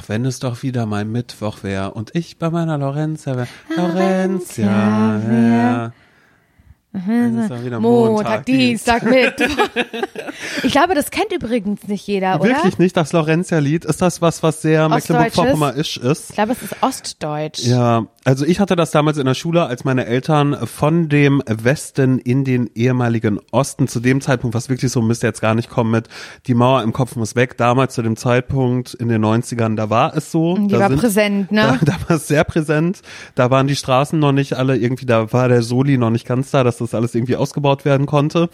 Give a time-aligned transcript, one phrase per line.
[0.00, 3.48] Ach, wenn es doch wieder mal Mittwoch wäre und ich bei meiner Lorenza wäre.
[3.76, 4.62] Lorenza wäre.
[4.62, 5.92] Dann ist doch wieder
[6.92, 9.68] Montag, Montag, Dienstag, Mittwoch.
[10.64, 12.50] ich glaube, das kennt übrigens nicht jeder, oder?
[12.50, 13.84] Wirklich nicht, das Lorenza-Lied.
[13.84, 16.30] Ist das was, was sehr Mecklenburg-Vorpommerisch ist?
[16.30, 17.60] Ich glaube, es ist Ostdeutsch.
[17.60, 22.18] Ja, also ich hatte das damals in der Schule, als meine Eltern von dem Westen
[22.18, 25.92] in den ehemaligen Osten, zu dem Zeitpunkt, was wirklich so müsste jetzt gar nicht kommen
[25.92, 26.08] mit,
[26.48, 30.16] die Mauer im Kopf muss weg, damals zu dem Zeitpunkt in den 90ern, da war
[30.16, 30.56] es so.
[30.56, 31.60] Die da war präsent, ne?
[31.80, 33.00] Da, da war es sehr präsent,
[33.36, 36.50] da waren die Straßen noch nicht alle irgendwie, da war der Soli noch nicht ganz
[36.50, 38.48] da, dass das alles irgendwie ausgebaut werden konnte.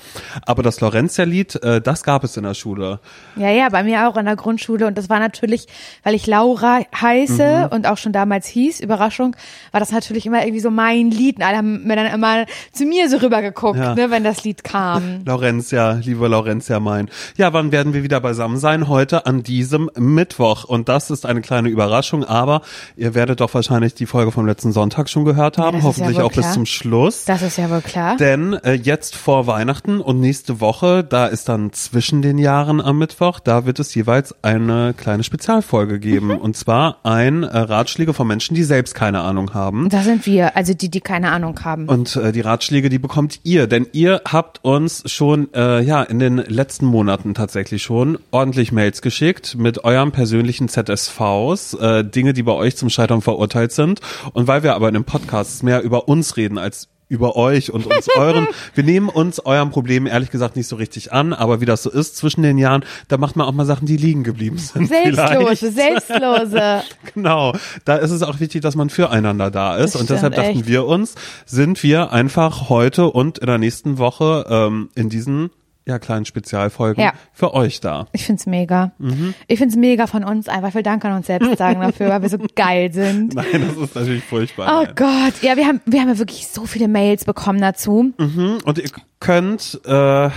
[0.44, 3.00] Aber das Lorenzia-Lied, äh, das gab es in der Schule.
[3.36, 4.86] Ja, ja, bei mir auch in der Grundschule.
[4.86, 5.66] Und das war natürlich,
[6.02, 7.74] weil ich Laura heiße Mhm.
[7.74, 9.36] und auch schon damals hieß, Überraschung,
[9.72, 11.36] war das natürlich immer irgendwie so mein Lied.
[11.36, 13.94] Und alle haben mir dann immer zu mir so rübergeguckt, Ja.
[13.94, 15.22] ne, wenn das Lied kam.
[15.24, 17.08] Laurenzia, liebe Laurenzia mein.
[17.36, 18.88] Ja, wann werden wir wieder beisammen sein?
[18.88, 20.64] Heute an diesem Mittwoch.
[20.64, 22.62] Und das ist eine kleine Überraschung, aber
[22.96, 25.78] ihr werdet doch wahrscheinlich die Folge vom letzten Sonntag schon gehört haben.
[25.78, 26.52] ja Hoffentlich wohl auch bis klar.
[26.54, 27.24] zum Schluss.
[27.24, 28.15] Das ist ja wohl klar.
[28.18, 32.98] Denn äh, jetzt vor Weihnachten und nächste Woche, da ist dann zwischen den Jahren am
[32.98, 36.28] Mittwoch, da wird es jeweils eine kleine Spezialfolge geben.
[36.28, 36.38] Mhm.
[36.38, 39.88] Und zwar ein äh, Ratschläge von Menschen, die selbst keine Ahnung haben.
[39.88, 41.88] Da sind wir, also die, die keine Ahnung haben.
[41.88, 46.18] Und äh, die Ratschläge, die bekommt ihr, denn ihr habt uns schon äh, ja in
[46.18, 52.42] den letzten Monaten tatsächlich schon ordentlich Mails geschickt mit eurem persönlichen ZSVs, äh, Dinge, die
[52.42, 54.00] bei euch zum Scheitern verurteilt sind.
[54.32, 57.86] Und weil wir aber in dem Podcast mehr über uns reden als über euch und
[57.86, 58.48] uns euren.
[58.74, 61.90] Wir nehmen uns eurem Problem ehrlich gesagt nicht so richtig an, aber wie das so
[61.90, 64.88] ist zwischen den Jahren, da macht man auch mal Sachen, die liegen geblieben sind.
[64.88, 65.60] Selbstlose, vielleicht.
[65.76, 66.82] selbstlose.
[67.14, 69.94] Genau, da ist es auch wichtig, dass man füreinander da ist.
[69.94, 70.66] Das und deshalb dachten echt.
[70.66, 75.50] wir uns, sind wir einfach heute und in der nächsten Woche ähm, in diesen
[75.86, 77.12] ja, kleinen Spezialfolgen Ja.
[77.32, 78.06] für euch da.
[78.12, 78.92] Ich find's mega.
[78.98, 79.34] Mhm.
[79.46, 80.74] Ich find's mega von uns einfach.
[80.74, 83.34] Wir danken an uns selbst sagen dafür, weil wir so geil sind.
[83.36, 84.80] Nein, das ist natürlich furchtbar.
[84.80, 84.94] Oh Nein.
[84.96, 88.12] Gott, ja, wir haben, wir haben ja wirklich so viele Mails bekommen dazu.
[88.18, 88.90] Und ihr
[89.20, 90.28] könnt äh,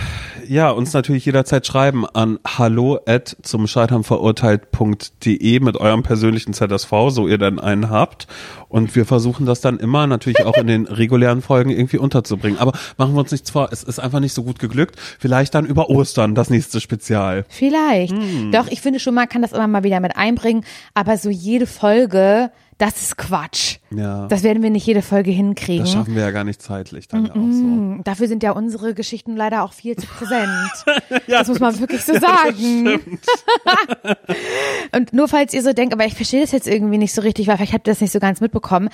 [0.48, 6.90] ja uns natürlich jederzeit schreiben an hallo at zum Scheitern verurteilt.de mit eurem persönlichen ZSV,
[7.08, 8.26] so ihr dann einen habt.
[8.68, 12.58] Und wir versuchen das dann immer natürlich auch in den regulären Folgen irgendwie unterzubringen.
[12.58, 14.96] Aber machen wir uns nichts vor, es ist einfach nicht so gut geglückt.
[15.18, 17.46] Vielleicht dann über Ostern das nächste Spezial.
[17.48, 18.12] Vielleicht.
[18.12, 18.52] Hm.
[18.52, 21.66] Doch, ich finde schon, man kann das immer mal wieder mit einbringen, aber so jede
[21.66, 23.76] Folge, das ist Quatsch.
[23.90, 24.26] Ja.
[24.28, 25.84] Das werden wir nicht jede Folge hinkriegen.
[25.84, 28.02] Das schaffen wir ja gar nicht zeitlich dann ja auch so.
[28.04, 30.50] Dafür sind ja unsere Geschichten leider auch viel zu präsent.
[31.28, 32.86] das muss man wirklich so sagen.
[34.96, 37.48] Und nur falls ihr so denkt, aber ich verstehe das jetzt irgendwie nicht so richtig,
[37.48, 38.88] weil vielleicht habt ihr das nicht so ganz mitbekommen.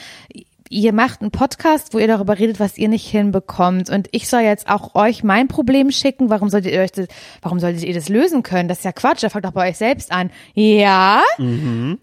[0.69, 3.91] Ihr macht einen Podcast, wo ihr darüber redet, was ihr nicht hinbekommt.
[3.91, 6.31] Und ich soll jetzt auch euch mein Problem schicken.
[6.31, 7.07] Warum solltet ihr euch das,
[7.43, 8.69] warum solltet ihr das lösen können?
[8.69, 9.23] Das ist ja Quatsch.
[9.23, 10.31] Da fangt doch bei euch selbst an.
[10.55, 11.23] Ja.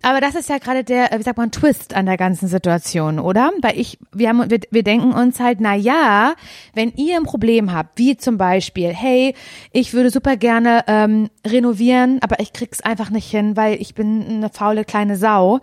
[0.01, 3.51] Aber das ist ja gerade der, wie sagt man, Twist an der ganzen Situation, oder?
[3.61, 6.33] Weil ich, wir haben, wir, wir denken uns halt, na ja,
[6.73, 9.35] wenn ihr ein Problem habt, wie zum Beispiel, hey,
[9.71, 14.25] ich würde super gerne ähm, renovieren, aber ich krieg's einfach nicht hin, weil ich bin
[14.27, 15.59] eine faule kleine Sau.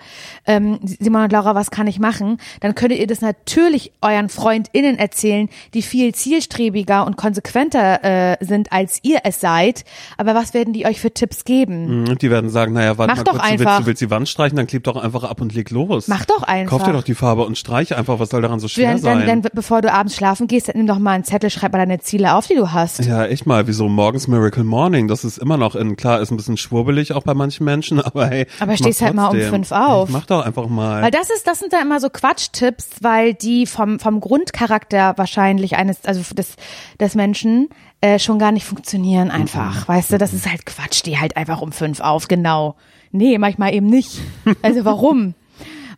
[0.47, 2.39] Ähm, Simon und Laura, was kann ich machen?
[2.61, 8.03] Dann könntet ihr das natürlich euren FreundInnen erzählen, die viel zielstrebiger und konsequenter
[8.33, 9.85] äh, sind, als ihr es seid.
[10.17, 12.09] Aber was werden die euch für Tipps geben?
[12.09, 13.81] Und die werden sagen, naja, warte Mach mal doch kurz, du willst, einfach.
[13.81, 16.09] du willst die Wand streichen, dann kleb doch einfach ab und leg los.
[16.09, 16.79] Mach doch einfach.
[16.79, 19.27] Kauf dir doch die Farbe und streiche einfach, was soll daran so schwer Dann, sein?
[19.27, 21.79] dann, dann, bevor du abends schlafen gehst, dann nimm doch mal einen Zettel, schreib mal
[21.79, 23.05] deine Ziele auf, die du hast.
[23.05, 25.07] Ja, echt mal, wie so morgens Miracle Morning.
[25.07, 28.27] Das ist immer noch in, klar, ist ein bisschen schwurbelig auch bei manchen Menschen, aber
[28.27, 28.47] hey.
[28.59, 30.09] Aber ich stehst halt mal um fünf auf.
[30.09, 31.03] Ich mach doch einfach mal.
[31.03, 35.77] Weil das ist, das sind da immer so Quatschtipps, weil die vom, vom Grundcharakter wahrscheinlich
[35.77, 36.57] eines, also des,
[36.99, 37.69] des Menschen,
[38.01, 39.87] äh, schon gar nicht funktionieren einfach.
[39.89, 42.77] Weißt du, das ist halt Quatsch, steh halt einfach um fünf auf, genau.
[43.13, 44.21] Nee, manchmal eben nicht.
[44.63, 45.35] Also warum?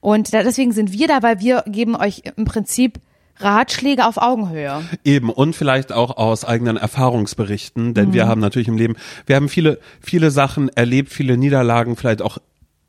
[0.01, 2.99] Und da, deswegen sind wir da, weil wir geben euch im Prinzip
[3.37, 4.83] Ratschläge auf Augenhöhe.
[5.05, 8.13] Eben und vielleicht auch aus eigenen Erfahrungsberichten, denn Mhm.
[8.15, 12.39] wir haben natürlich im Leben, wir haben viele, viele Sachen erlebt, viele Niederlagen vielleicht auch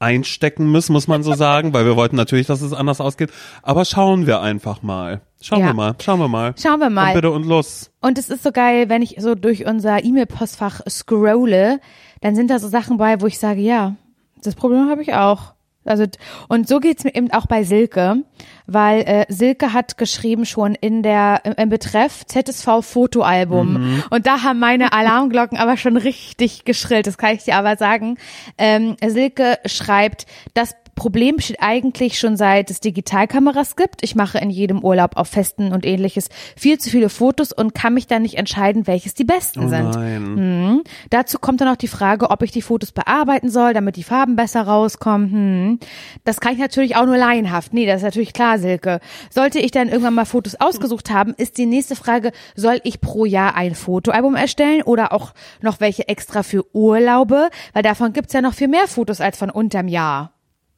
[0.03, 3.31] einstecken müssen, muss man so sagen, weil wir wollten natürlich, dass es anders ausgeht.
[3.63, 5.21] Aber schauen wir einfach mal.
[5.41, 5.67] Schauen Ja.
[5.67, 6.53] wir mal, schauen wir mal.
[6.61, 7.07] Schauen wir mal.
[7.09, 7.89] Und bitte und los.
[8.01, 11.79] Und es ist so geil, wenn ich so durch unser E-Mail-Postfach scrolle,
[12.21, 13.95] dann sind da so Sachen bei, wo ich sage, ja,
[14.43, 15.53] das Problem habe ich auch.
[15.85, 16.05] Also
[16.47, 18.23] und so geht's mir eben auch bei Silke,
[18.67, 24.59] weil äh, Silke hat geschrieben schon in der im, Betreff ZSV Fotoalbum und da haben
[24.59, 27.07] meine Alarmglocken aber schon richtig geschrillt.
[27.07, 28.17] Das kann ich dir aber sagen.
[28.57, 34.03] Ähm, Silke schreibt, das Problem besteht eigentlich schon seit es Digitalkameras gibt.
[34.03, 37.93] Ich mache in jedem Urlaub auf Festen und ähnliches viel zu viele Fotos und kann
[37.93, 39.95] mich dann nicht entscheiden, welches die besten Oh sind.
[39.95, 40.83] Hm.
[41.09, 44.35] Dazu kommt dann auch die Frage, ob ich die Fotos bearbeiten soll, damit die Farben
[44.35, 45.31] besser rauskommen.
[45.31, 45.79] Hm.
[46.23, 47.73] Das kann ich natürlich auch nur laienhaft.
[47.73, 48.99] Nee, das ist natürlich klar, Silke.
[49.29, 53.25] Sollte ich dann irgendwann mal Fotos ausgesucht haben, ist die nächste Frage, soll ich pro
[53.25, 57.49] Jahr ein Fotoalbum erstellen oder auch noch welche extra für Urlaube?
[57.73, 60.32] Weil davon gibt's ja noch viel mehr Fotos als von unterm Jahr.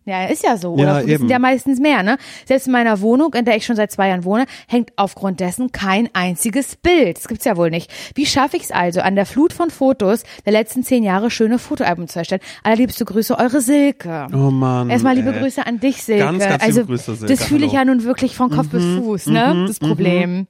[0.07, 0.75] Ja, ist ja so.
[0.77, 1.17] Ja, Oder es eben.
[1.19, 2.17] sind ja meistens mehr, ne?
[2.45, 5.71] Selbst in meiner Wohnung, in der ich schon seit zwei Jahren wohne, hängt aufgrund dessen
[5.71, 7.17] kein einziges Bild.
[7.17, 7.91] Das gibt's ja wohl nicht.
[8.13, 11.57] Wie schaffe ich es also, an der Flut von Fotos der letzten zehn Jahre schöne
[11.57, 12.41] Fotoalben zu erstellen?
[12.63, 14.27] Allerliebste Grüße, eure Silke.
[14.31, 14.91] Oh Mann.
[14.91, 15.39] Erstmal liebe ey.
[15.41, 16.23] Grüße an dich, Silke.
[16.23, 17.33] Ganz, ganz liebe also, Grüße, Silke.
[17.35, 17.71] das fühle ich.
[17.71, 19.65] Mhm, ja nun wirklich von Kopf bis Fuß, ne?
[19.67, 20.45] das Problem.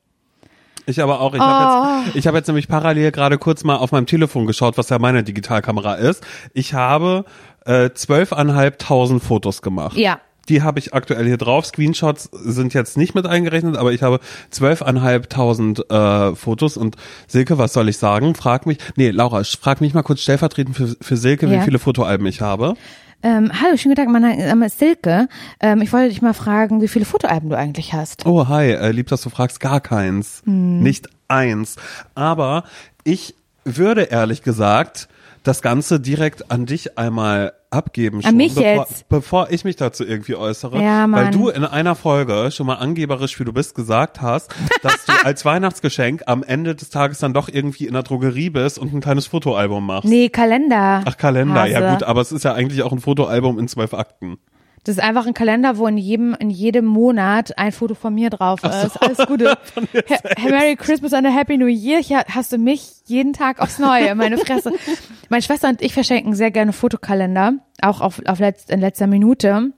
[0.86, 1.34] Ich aber auch.
[1.34, 1.44] Ich Oh.
[1.44, 4.90] habe jetzt, ich habe jetzt nämlich parallel gerade kurz mal auf meinem Telefon geschaut, was
[4.90, 6.24] ja meine Digitalkamera ist.
[6.54, 7.26] Ich habe
[7.66, 9.98] äh, zwölfeinhalbtausend Fotos gemacht.
[9.98, 10.20] Ja.
[10.48, 11.66] Die habe ich aktuell hier drauf.
[11.66, 14.20] Screenshots sind jetzt nicht mit eingerechnet, aber ich habe
[14.52, 16.78] zwölfeinhalbtausend äh, Fotos.
[16.78, 16.96] Und
[17.28, 18.36] Silke, was soll ich sagen?
[18.36, 21.60] Frag mich, nee, Laura, frag mich mal kurz stellvertretend für, für Silke, Ja.
[21.60, 22.76] wie viele Fotoalben ich habe.
[23.24, 25.28] Ähm, hallo, schönen guten Tag, mein Name ist Silke.
[25.60, 28.26] Ähm, ich wollte dich mal fragen, wie viele Fotoalben du eigentlich hast.
[28.28, 30.44] Oh, hi, äh, lieb, dass du fragst, gar keins.
[30.46, 30.84] Hm.
[30.84, 31.78] Nicht eins.
[32.14, 32.66] Aber
[33.04, 33.34] ich
[33.66, 35.10] würde ehrlich gesagt
[35.44, 38.22] das Ganze direkt an dich einmal abgeben.
[38.22, 39.10] Schon, mich bevor, jetzt?
[39.10, 40.82] Bevor ich mich dazu irgendwie äußere.
[40.82, 41.26] Ja, Mann.
[41.26, 45.14] weil du in einer Folge schon mal angeberisch, wie du bist, gesagt hast, dass du
[45.24, 49.02] als Weihnachtsgeschenk am Ende des Tages dann doch irgendwie in der Drogerie bist und ein
[49.02, 50.10] kleines Fotoalbum machst.
[50.10, 51.02] Nee, Kalender.
[51.06, 51.94] Ach, Kalender, ja Hase.
[51.94, 54.38] gut, aber es ist ja eigentlich auch ein Fotoalbum in zwölf Akten.
[54.86, 58.30] Das ist einfach ein Kalender, wo in jedem, in jedem Monat ein Foto von mir
[58.30, 59.02] drauf ist.
[59.02, 59.58] Alles Gute.
[59.76, 62.00] Ha Merry Christmas and a Happy New Year.
[62.00, 64.72] Hier hast du mich jeden Tag aufs Neue, meine Fresse.
[65.30, 69.72] Meine Schwester und ich verschenken sehr gerne Fotokalender, auch auf, auf letzt, in letzter Minute.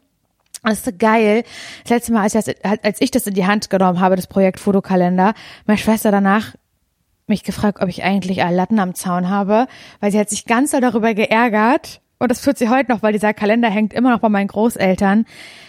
[0.62, 1.44] Das ist so geil.
[1.84, 4.28] Das letzte Mal, als ich, das, als ich das in die Hand genommen habe, das
[4.28, 5.34] Projekt Fotokalender,
[5.66, 6.56] meine Schwester danach
[7.28, 9.68] mich gefragt, ob ich eigentlich alle Latten am Zaun habe,
[10.02, 12.02] weil sie hat sich ganz doll darüber geärgert.
[12.20, 15.26] Und das führt sie heute noch, weil dieser Kalender hängt immer noch bei meinen Großeltern,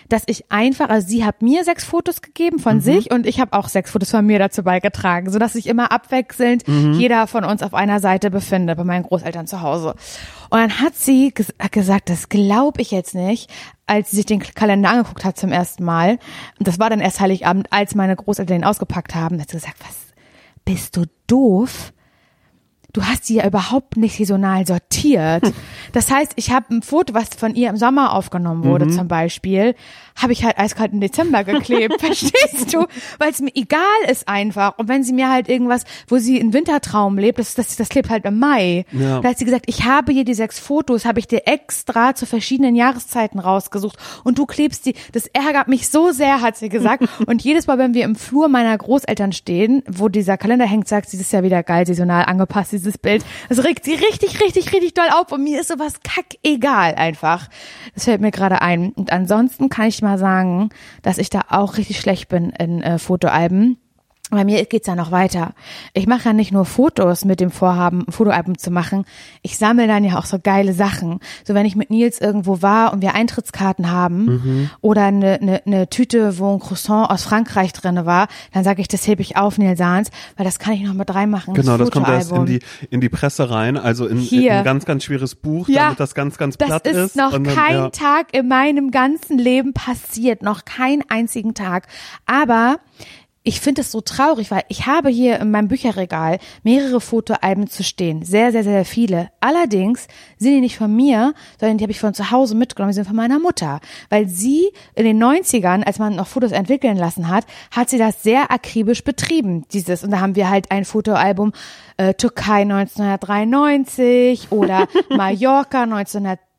[0.08, 3.52] dass ich einfach, also sie hat mir sechs Fotos gegeben von sich und ich habe
[3.52, 6.64] auch sechs Fotos von mir dazu beigetragen, sodass sich immer abwechselnd
[6.96, 9.94] jeder von uns auf einer Seite befindet, bei meinen Großeltern zu Hause.
[10.48, 13.50] Und dann hat sie ges hat gesagt, das glaube ich jetzt nicht,
[13.86, 16.18] als sie sich den Kalender angeguckt hat zum ersten Mal.
[16.58, 19.76] Und das war dann erst Heiligabend, als meine Großeltern ihn ausgepackt haben, hat sie gesagt,
[19.80, 20.14] was,
[20.64, 21.92] bist du doof?
[22.98, 25.52] Du hast sie ja überhaupt nicht saisonal sortiert.
[25.92, 29.76] Das heißt, ich habe ein Foto, was von ihr im Sommer aufgenommen wurde, zum Beispiel,
[30.16, 31.94] habe ich halt eiskalt im Dezember geklebt.
[32.00, 32.86] Verstehst du?
[33.18, 33.80] Weil es mir egal
[34.10, 34.78] ist einfach.
[34.78, 38.10] Und wenn sie mir halt irgendwas, wo sie einen Wintertraum lebt, das, das, das klebt
[38.10, 38.84] halt im Mai.
[38.90, 39.20] Ja.
[39.20, 42.26] Da hat sie gesagt, ich habe hier die sechs Fotos, habe ich dir extra zu
[42.26, 44.94] verschiedenen Jahreszeiten rausgesucht und du klebst die.
[45.12, 47.04] Das ärgert mich so sehr, hat sie gesagt.
[47.26, 51.10] und jedes Mal, wenn wir im Flur meiner Großeltern stehen, wo dieser Kalender hängt, sagt
[51.10, 53.24] sie, das ist ja wieder geil, saisonal angepasst, dieses Bild.
[53.50, 57.48] Das regt sie richtig, richtig, richtig doll auf und mir ist sowas kack egal einfach.
[57.94, 58.92] Das fällt mir gerade ein.
[58.92, 60.70] Und ansonsten kann ich mal sagen,
[61.02, 63.78] dass ich da auch richtig schlecht bin in äh, Fotoalben.
[64.30, 65.54] Bei mir geht's ja noch weiter.
[65.94, 69.06] Ich mache ja nicht nur Fotos mit dem Vorhaben, ein Fotoalbum zu machen.
[69.40, 71.20] Ich sammle dann ja auch so geile Sachen.
[71.44, 75.88] So wenn ich mit Nils irgendwo war und wir Eintrittskarten haben oder eine, eine, eine
[75.88, 79.56] Tüte, wo ein Croissant aus Frankreich drinne war, dann sage ich, das hebe ich auf,
[79.56, 81.54] Nils Sahns, weil das kann ich noch mit reinmachen.
[81.54, 82.60] Genau, das kommt erst in die,
[82.90, 86.14] in die Presse rein, also in, in ein ganz, ganz schweres Buch, Ja, damit das
[86.14, 87.16] ganz, ganz Das platt ist, ist.
[87.16, 87.90] noch dann, kein ja.
[87.90, 91.86] Tag in meinem ganzen Leben passiert, noch keinen einzigen Tag.
[92.26, 92.78] Aber
[93.48, 97.82] ich finde es so traurig, weil ich habe hier in meinem Bücherregal mehrere Fotoalben zu
[97.82, 98.22] stehen.
[98.22, 99.30] Sehr, sehr, sehr viele.
[99.40, 102.96] Allerdings sind die nicht von mir, sondern die habe ich von zu Hause mitgenommen, die
[102.96, 103.80] sind von meiner Mutter.
[104.10, 108.22] Weil sie in den 90ern, als man noch Fotos entwickeln lassen hat, hat sie das
[108.22, 110.04] sehr akribisch betrieben, dieses.
[110.04, 111.52] Und da haben wir halt ein Fotoalbum
[111.96, 115.84] äh, Türkei 1993 oder Mallorca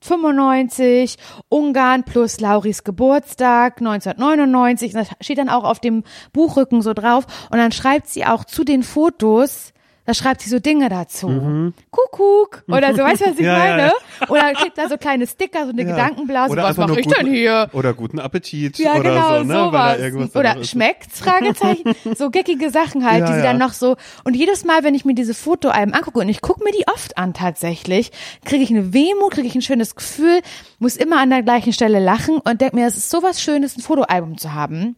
[0.01, 1.18] 1995,
[1.50, 4.94] Ungarn plus Lauris Geburtstag 1999.
[4.94, 7.25] Das steht dann auch auf dem Buchrücken so drauf.
[7.51, 9.74] Und dann schreibt sie auch zu den Fotos,
[10.10, 11.72] da schreibt sie so Dinge dazu.
[11.92, 12.63] Kuckuck.
[12.68, 13.46] Oder so, weißt du, was ich Mhm.
[13.46, 13.82] Ja, ja, meine?
[14.22, 14.30] ja.
[14.30, 15.89] Oder kriegt da so kleine Sticker, so eine Ja.
[15.92, 16.51] Gedankenblase.
[16.51, 17.70] Oder Was mache ich denn guten- hier?
[17.74, 19.54] Oder guten Appetit Ja, oder genau, so, ne?
[19.54, 20.36] Sowas.
[20.36, 21.20] Oder schmeckt's?
[21.20, 21.94] Fragezeichen.
[22.16, 23.46] so geckige Sachen halt, Ja, die sie ja.
[23.46, 23.98] dann noch so.
[24.24, 27.18] Und jedes Mal, wenn ich mir diese Fotoalben angucke, und ich gucke mir die oft
[27.20, 28.12] an tatsächlich,
[28.46, 30.39] kriege ich eine Wehmut, kriege ich ein schönes Gefühl,
[30.80, 33.82] muss immer an der gleichen Stelle lachen und denke mir, es ist sowas Schönes, ein
[33.82, 34.96] Fotoalbum zu haben.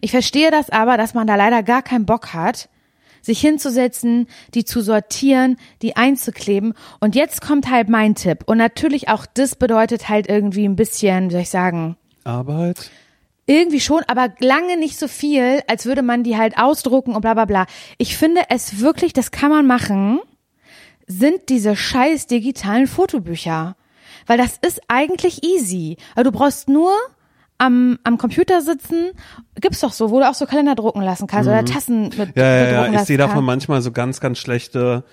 [0.00, 2.68] Ich verstehe das aber, dass man da leider gar keinen Bock hat,
[3.22, 6.74] sich hinzusetzen, die zu sortieren, die einzukleben.
[7.00, 8.40] Und jetzt kommt halt mein Tipp.
[8.46, 12.90] Und natürlich auch das bedeutet halt irgendwie ein bisschen, wie soll ich sagen, Arbeit.
[13.46, 17.34] irgendwie schon, aber lange nicht so viel, als würde man die halt ausdrucken und bla
[17.34, 17.66] bla bla.
[17.96, 20.20] Ich finde es wirklich, das kann man machen,
[21.06, 23.76] sind diese scheiß digitalen Fotobücher.
[24.26, 25.96] Weil das ist eigentlich easy.
[26.14, 26.92] Weil du brauchst nur
[27.62, 29.10] am, am Computer sitzen,
[29.60, 32.44] gibt's doch so, wo du auch so Kalender drucken lassen kannst oder Tassen mit, Ja,
[32.44, 32.92] ja, ja.
[32.94, 35.04] Ich sehe davon manchmal so ganz, ganz schlechte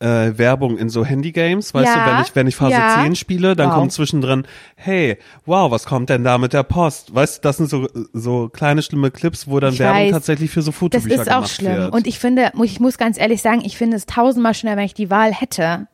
[0.00, 3.00] äh, Werbung in so Handygames, weißt Ja, du, wenn ich, wenn ich Phase ja.
[3.02, 3.74] 10 spiele, dann Wow.
[3.74, 4.46] kommt zwischendrin,
[4.76, 7.14] hey, wow, was kommt denn da mit der Post?
[7.14, 10.12] Weißt du, das sind so, so kleine schlimme Clips, wo dann Ich Werbung weiß.
[10.12, 11.76] tatsächlich für so Das Fotobücher ist auch gemacht schlimm.
[11.76, 11.92] wird.
[11.92, 14.94] Und ich finde, ich muss ganz ehrlich sagen, ich finde es tausendmal schöner, wenn ich
[14.94, 15.88] die Wahl hätte.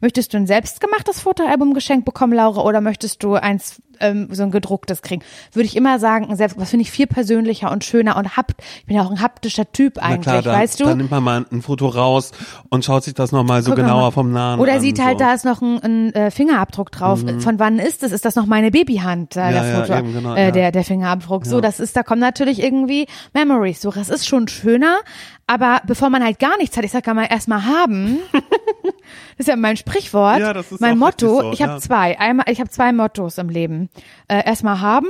[0.00, 4.50] Möchtest du ein selbstgemachtes Fotoalbum geschenkt bekommen, Laura, oder möchtest du eins, ähm, so ein
[4.50, 5.22] gedrucktes kriegen?
[5.52, 8.86] Würde ich immer sagen, selbst, was finde ich viel persönlicher und schöner und hapt, ich
[8.86, 10.84] bin ja auch ein haptischer Typ eigentlich, klar, da, weißt du?
[10.84, 12.32] dann nimmt man mal ein Foto raus
[12.68, 14.10] und schaut sich das nochmal so Guck genauer mal.
[14.10, 14.80] vom Nahen Oder an.
[14.80, 15.24] sieht halt, so.
[15.24, 15.28] Mhm.
[15.28, 17.20] da ist noch ein, ein äh, Fingerabdruck drauf.
[17.40, 18.12] Von wann ist es?
[18.12, 20.84] Ist das noch meine Babyhand, äh, Ja, der ja, Foto, eben, genau, äh, der, der
[20.84, 21.46] Fingerabdruck?
[21.46, 23.96] So, das ist, da kommen natürlich irgendwie Memories durch.
[23.96, 24.98] Das ist schon schöner,
[25.46, 28.18] aber bevor man halt gar nichts hat, ich sag kann man erstmal haben.
[28.32, 28.42] das
[29.38, 30.38] ist ja mein Sprichwort.
[30.38, 31.40] Ja, das mein Motto.
[31.40, 31.78] so, ich habe ja.
[31.78, 32.18] zwei.
[32.20, 33.89] Einmal, ich habe zwei Mottos im Leben.
[34.28, 35.08] Äh, erstmal haben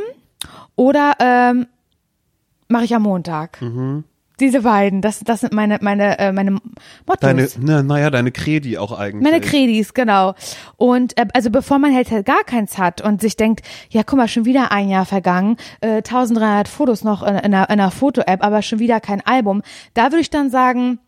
[0.76, 1.66] oder ähm,
[2.68, 3.60] mache ich am Montag.
[3.60, 4.04] Mhm.
[4.40, 7.20] Diese beiden, das, das sind meine, meine, äh, meine Mottos.
[7.20, 9.22] Deine, ne, naja, deine Kredi auch eigentlich.
[9.22, 10.34] Meine Kredis, genau.
[10.78, 13.60] Und äh, also bevor man halt, halt gar keins hat und sich denkt,
[13.90, 17.68] ja guck mal, schon wieder ein Jahr vergangen, äh, 1300 Fotos noch in, in einer,
[17.68, 19.60] in einer Foto-App, aber schon wieder kein Album.
[19.92, 21.00] Da würde ich dann sagen,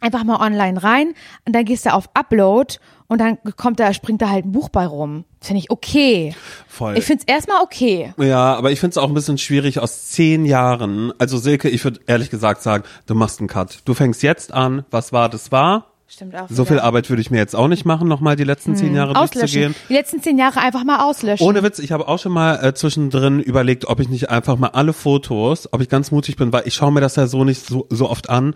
[0.00, 1.14] einfach mal online rein
[1.46, 4.68] und dann gehst du auf Upload und dann kommt da, springt da halt ein Buch
[4.70, 5.24] bei rum.
[5.40, 6.34] Finde ich okay.
[6.68, 6.96] Voll.
[6.96, 8.14] Ich finde es erstmal okay.
[8.18, 11.12] Ja, aber ich finde es auch ein bisschen schwierig aus zehn Jahren.
[11.18, 13.78] Also Silke, ich würde ehrlich gesagt sagen, du machst einen Cut.
[13.84, 15.86] Du fängst jetzt an, was war, das war.
[16.06, 16.46] Stimmt auch.
[16.48, 19.10] So viel Arbeit würde ich mir jetzt auch nicht machen, nochmal die letzten zehn Jahre
[19.10, 19.16] Hm.
[19.16, 19.60] auslöschen.
[19.62, 19.74] durchzugehen.
[19.88, 21.46] Die letzten zehn Jahre einfach mal auslöschen.
[21.46, 24.68] Ohne Witz, ich habe auch schon mal äh, zwischendrin überlegt, ob ich nicht einfach mal
[24.68, 27.66] alle Fotos, ob ich ganz mutig bin, weil ich schaue mir das ja so nicht
[27.66, 28.54] so, so oft an,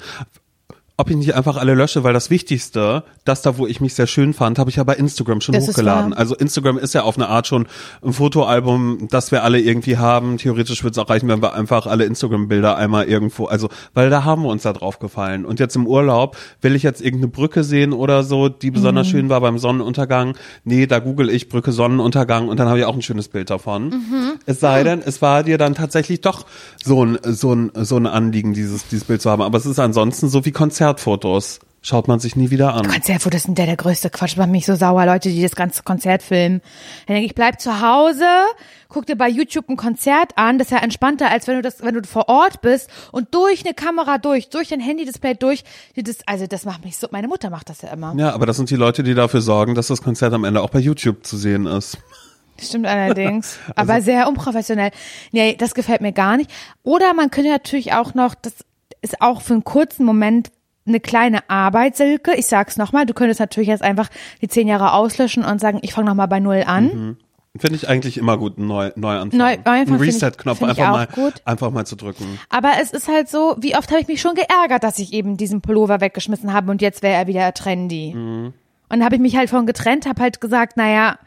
[1.00, 4.08] ob ich nicht einfach alle lösche, weil das Wichtigste, das da, wo ich mich sehr
[4.08, 6.12] schön fand, habe ich ja bei Instagram schon Das hochgeladen.
[6.12, 7.68] Also Instagram ist ja auf eine Art schon
[8.04, 10.38] ein Fotoalbum, das wir alle irgendwie haben.
[10.38, 14.24] Theoretisch wird es auch reichen, wenn wir einfach alle Instagram-Bilder einmal irgendwo, also, weil da
[14.24, 15.46] haben wir uns da drauf gefallen.
[15.46, 19.10] Und jetzt im Urlaub will ich jetzt irgendeine Brücke sehen oder so, die besonders Mhm.
[19.10, 20.36] schön war beim Sonnenuntergang.
[20.64, 23.90] Nee, da google ich Brücke Sonnenuntergang und dann habe ich auch ein schönes Bild davon.
[23.90, 24.32] Mhm.
[24.46, 26.44] Es sei denn, es war dir dann tatsächlich doch
[26.82, 29.42] so ein, so ein, so ein Anliegen, dieses, dieses Bild zu haben.
[29.42, 30.50] Aber es ist ansonsten so wie
[30.88, 31.60] Konzertfotos.
[31.80, 32.88] Schaut man sich nie wieder an.
[32.88, 34.36] Konzertfotos sind der, der größte Quatsch.
[34.36, 36.60] Macht mich so sauer, Leute, die das ganze Konzert filmen.
[37.06, 38.26] Dann denke ich, bleib zu Hause,
[38.88, 40.58] guck dir bei YouTube ein Konzert an.
[40.58, 43.64] Das ist ja entspannter, als wenn du das, wenn du vor Ort bist und durch
[43.64, 45.62] eine Kamera durch, durch dein Handy-Display durch.
[45.94, 47.06] Das, also das macht mich so.
[47.12, 48.12] Meine Mutter macht das ja immer.
[48.16, 50.70] Ja, aber das sind die Leute, die dafür sorgen, dass das Konzert am Ende auch
[50.70, 51.98] bei YouTube zu sehen ist.
[52.60, 53.56] Stimmt allerdings.
[53.76, 54.90] Also aber sehr unprofessionell.
[55.30, 56.50] Nee, das gefällt mir gar nicht.
[56.82, 58.52] Oder man könnte natürlich auch noch, das
[59.00, 60.50] ist auch für einen kurzen Moment
[60.88, 62.34] eine kleine Arbeit, Silke.
[62.34, 64.08] Ich sag's nochmal, du könntest natürlich jetzt einfach
[64.40, 67.16] die zehn Jahre auslöschen und sagen, ich fange nochmal bei Null an.
[67.58, 69.38] Finde ich eigentlich immer gut, einen Neu Neuanfang.
[69.38, 71.34] Neu- Neuanfang ich- Reset-Knopf einfach mal, gut.
[71.44, 72.38] einfach mal zu drücken.
[72.50, 75.36] Aber es ist halt so, wie oft habe ich mich schon geärgert, dass ich eben
[75.36, 78.12] diesen Pullover weggeschmissen habe und jetzt wäre er wieder trendy.
[78.14, 78.52] Und
[78.90, 81.18] dann habe ich mich halt von getrennt, habe halt gesagt, naja,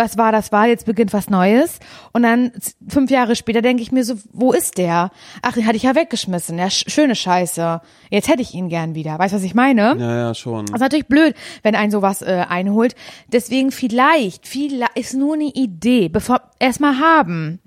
[0.00, 1.78] was war, das war, jetzt beginnt was Neues.
[2.12, 2.50] Und dann
[2.88, 5.10] fünf Jahre später denke ich mir so, wo ist der?
[5.42, 6.58] Ach, den hatte ich ja weggeschmissen.
[6.58, 7.80] Ja, sch schöne Scheiße.
[8.10, 9.18] Jetzt hätte ich ihn gern wieder.
[9.18, 9.96] Weißt du, was ich meine?
[9.98, 10.66] Ja, ja, schon.
[10.66, 12.96] Das ist natürlich blöd, wenn ein sowas äh, einholt.
[13.32, 17.60] Deswegen vielleicht, vielleicht ist nur eine Idee, bevor erstmal haben.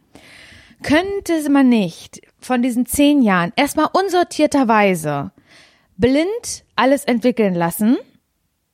[0.81, 5.31] Könnte man nicht von diesen zehn Jahren erstmal unsortierterweise
[5.97, 7.97] blind alles entwickeln lassen,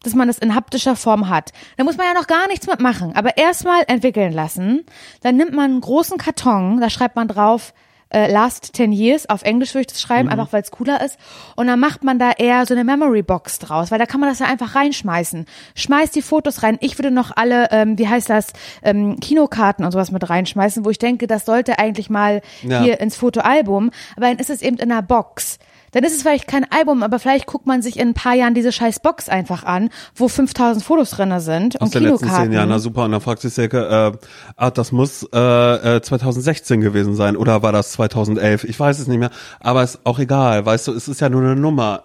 [0.04, 1.52] dass man es in haptischer Form hat.
[1.78, 4.86] Da muss man ja noch gar nichts mitmachen, aber erstmal entwickeln lassen.
[5.22, 7.74] Dann nimmt man einen großen Karton, da schreibt man drauf
[8.12, 11.20] äh, Last 10 Years, auf Englisch würde ich das schreiben, einfach weil es cooler ist.
[11.56, 14.30] Und dann macht man da eher so eine Memory Box draus, weil da kann man
[14.30, 15.46] das ja einfach reinschmeißen.
[15.76, 16.78] Schmeißt die Fotos rein.
[16.82, 18.48] Ich würde noch alle, ähm, wie heißt das,
[18.82, 22.82] ähm, Kinokarten und sowas mit reinschmeißen, wo ich denke, das sollte eigentlich mal Ja.
[22.82, 25.60] hier ins Fotoalbum, aber dann ist es eben in einer Box.
[25.92, 28.54] Dann ist es vielleicht kein Album, aber vielleicht guckt man sich in ein paar Jahren
[28.54, 32.46] diese scheiß Box einfach an, wo 5000 Fotos drinne sind Aus und den letzten Kinokarten.
[32.46, 33.06] zehn Jahren, na super.
[33.06, 37.64] Und dann fragt sich Silke, äh, ah, das muss äh, äh, 2016 gewesen sein oder
[37.64, 38.64] war das 2011?
[38.66, 39.32] Ich weiß es nicht mehr.
[39.60, 42.04] Aber ist auch egal, weißt du, es ist ja nur eine Nummer.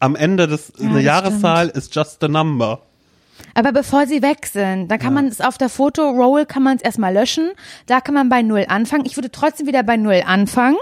[0.00, 2.80] Am Ende des eine das Jahreszahl ist just a number.
[3.54, 6.82] Aber bevor sie weg sind, dann kann man es auf der Fotoroll kann man es
[6.82, 7.50] erstmal löschen.
[7.86, 9.06] Da kann man bei Null anfangen.
[9.06, 10.76] Ich würde trotzdem wieder bei Null anfangen.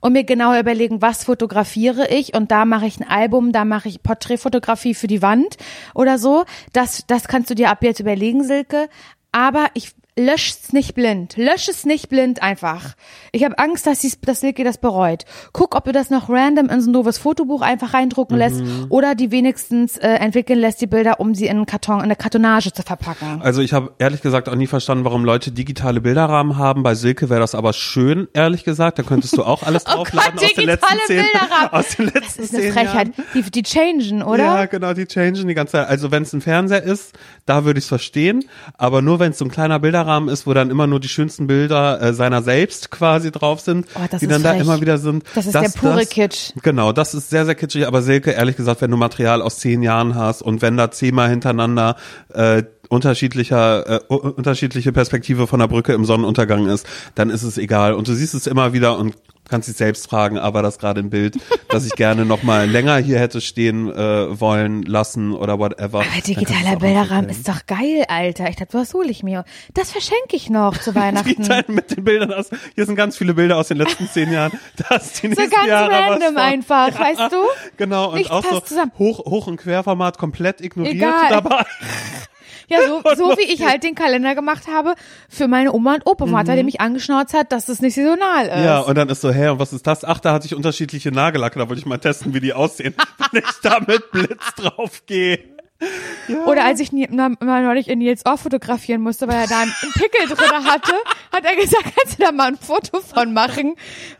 [0.00, 3.88] Und mir genau überlegen, was fotografiere ich und da mache ich ein Album, da mache
[3.88, 5.56] ich Porträtfotografie für die Wand
[5.94, 6.44] oder so.
[6.72, 8.88] Das, das kannst du dir ab jetzt überlegen, Silke.
[9.32, 11.36] Aber ich löscht's nicht blind.
[11.36, 12.94] Lösch es nicht blind einfach.
[13.32, 15.24] Ich habe Angst, dass, sie's, dass Silke das bereut.
[15.52, 18.86] Guck, ob du das noch random in so ein doofes Fotobuch einfach reindrucken lässt Mhm.
[18.90, 22.16] oder die wenigstens äh, entwickeln lässt, die Bilder, um sie in einen Karton, in eine
[22.16, 23.40] Kartonage zu verpacken.
[23.42, 26.84] Also ich habe ehrlich gesagt auch nie verstanden, warum Leute digitale Bilderrahmen haben.
[26.84, 29.00] Bei Silke wäre das aber schön, ehrlich gesagt.
[29.00, 31.72] Da könntest du auch alles Oh draufladen Gott, aus den letzten digitale zehn, Bilderrahmen.
[31.72, 33.10] aus den letzten Das ist eine Frechheit.
[33.34, 34.44] Die, die changen, oder?
[34.44, 35.88] Ja, genau, die changen die ganze Zeit.
[35.88, 37.14] Also wenn es ein Fernseher ist,
[37.46, 38.44] da würde ich es verstehen.
[38.78, 41.46] Aber nur wenn es so ein kleiner Bilderrahmen ist, wo dann immer nur die schönsten
[41.46, 44.60] Bilder äh, seiner selbst quasi drauf sind, Oh, das die ist dann da frech.
[44.62, 45.24] immer wieder sind.
[45.34, 46.52] Das ist der pure Kitsch.
[46.62, 47.86] Genau, das ist sehr, sehr kitschig.
[47.86, 51.28] Aber Silke, ehrlich gesagt, wenn du Material aus zehn Jahren hast und wenn da zehnmal
[51.30, 51.96] hintereinander
[52.32, 57.94] äh, unterschiedlicher äh, unterschiedliche Perspektive von der Brücke im Sonnenuntergang ist, dann ist es egal.
[57.94, 59.14] Und du siehst es immer wieder und
[59.48, 61.36] kannst dich selbst fragen, aber das gerade im Bild,
[61.68, 66.00] dass ich gerne noch mal länger hier hätte stehen äh, wollen lassen oder whatever.
[66.00, 68.48] Aber digitaler Bilderrahmen ist doch geil, Alter.
[68.48, 69.44] Ich dachte, was hole ich mir?
[69.74, 71.28] Das verschenke ich noch zu Weihnachten.
[71.28, 72.50] Digital mit den Bildern aus.
[72.74, 74.52] Hier sind ganz viele Bilder aus den letzten zehn Jahren.
[74.88, 77.36] Da ist die So ganz Jahre random einfach, weißt du?
[77.76, 78.92] Genau, und Nicht auch so zusammen.
[78.98, 81.28] hoch, hoch und querformat komplett ignoriert Egal.
[81.30, 81.64] dabei.
[82.68, 84.94] Ja, so, so wie ich halt den Kalender gemacht habe
[85.28, 86.26] für meine Oma und Opa.
[86.26, 88.56] Vater, der mich angeschnauzt hat, dass das nicht saisonal ist.
[88.56, 88.64] Mhm.
[88.64, 90.04] Ja, und dann ist so, hä, und was ist das?
[90.04, 92.94] Ach, da hatte ich unterschiedliche Nagellacke, da wollte ich mal testen, wie die aussehen,
[93.32, 95.04] wenn ich da mit Blitz drauf
[95.78, 96.44] gehe.
[96.46, 100.26] Oder als ich mal neulich in Nils Ohr fotografieren musste, weil er da einen Pickel
[100.28, 100.92] drin hatte,
[101.32, 103.74] hat er gesagt, kannst du da mal ein Foto von machen?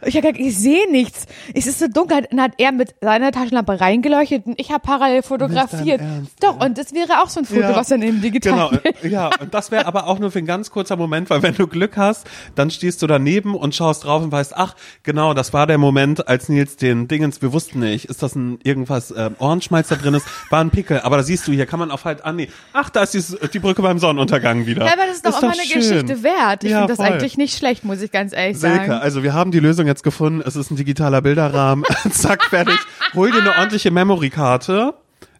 [0.04, 1.26] Ich habe gesagt, ich sehe nichts.
[1.54, 2.26] Es ist so dunkel.
[2.30, 6.00] Dann hat er mit seiner Taschenlampe reingeleuchtet und ich habe parallel fotografiert.
[6.00, 7.76] Ernst, Doch, und das wäre auch so ein Foto, Ja.
[7.76, 10.46] was dann eben digital Genau, äh, ja, und das wäre aber auch nur für einen
[10.46, 14.22] ganz kurzer Moment, weil wenn du Glück hast, dann stehst du daneben und schaust drauf
[14.22, 18.06] und weißt, ach, genau, das war der Moment, als Nils den Dingens, wir wussten nicht,
[18.06, 21.46] ist das ein irgendwas äh, Ohrenschmalz da drin ist, war ein Pickel, aber da siehst
[21.48, 23.98] du, hier kann man auf halt, ah nee, ach, da ist die, die Brücke beim
[23.98, 24.84] Sonnenuntergang wieder.
[24.86, 25.80] Ja, aber das ist doch immer eine schön.
[25.80, 26.64] Geschichte wert.
[26.64, 27.06] Ich Ja, finde das voll.
[27.06, 28.92] eigentlich nicht schlecht, muss ich ganz ehrlich Silke, sagen.
[28.92, 30.42] also wir haben die Lösung jetzt gefunden.
[30.46, 31.84] Es ist ein digitaler Bilderrahmen.
[32.10, 32.78] Zack, fertig.
[33.14, 34.94] Hol dir eine ordentliche Memory-Karte.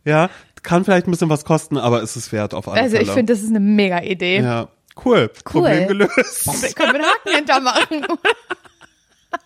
[0.05, 0.29] Ja,
[0.63, 3.07] kann vielleicht ein bisschen was kosten, aber ist es wert auf alle Also Fälle.
[3.09, 4.41] ich finde, das ist eine mega Idee.
[4.41, 4.69] ja,
[5.05, 5.31] cool.
[5.45, 6.47] Problem gelöst.
[6.47, 8.07] Da können wir einen Haken hintermachen.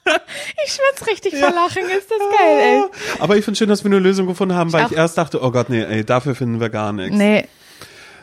[0.64, 2.82] ich schwitze richtig vor Lachen, ist das geil, ey.
[3.20, 4.90] Aber ich finde schön, dass wir eine Lösung gefunden haben, weil auch.
[4.90, 7.16] ich erst dachte, oh Gott, nee, ey, dafür finden wir gar nichts.
[7.16, 7.46] Nee,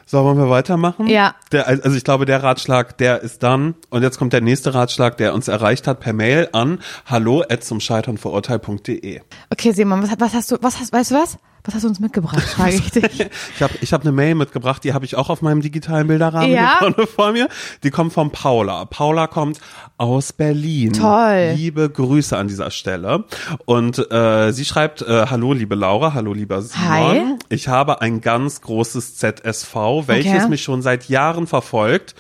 [0.05, 1.07] So, wollen wir weitermachen?
[1.07, 1.33] Ja.
[1.51, 3.73] Der, also ich glaube, der Ratschlag, der ist dann.
[3.89, 7.63] Und jetzt kommt der nächste Ratschlag, der uns erreicht hat per Mail an hallo at
[7.63, 9.21] zum Scheitern verurteilt.de.
[9.51, 11.37] Okay, Simon, was, was hast du, was hast, weißt du was?
[11.65, 13.03] Was hast du uns mitgebracht, frage ich dich.
[13.55, 16.51] Ich habe ich hab eine Mail mitgebracht, die habe ich auch auf meinem digitalen Bilderrahmen
[16.51, 16.75] Ja.
[16.79, 17.47] vorne vor mir.
[17.83, 18.85] Die kommt von Paula.
[18.85, 19.59] Paula kommt
[19.97, 20.93] aus Berlin.
[20.93, 21.53] Toll.
[21.55, 23.23] Liebe Grüße an dieser Stelle.
[23.65, 26.87] Und äh, sie schreibt, äh, hallo liebe Laura, hallo lieber Simon.
[26.87, 27.21] Hi.
[27.49, 29.75] Ich habe ein ganz großes ZSV,
[30.07, 30.49] welches Okay.
[30.49, 32.13] mich schon seit Jahren verfolgt.